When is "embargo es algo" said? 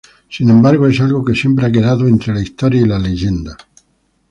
0.49-1.23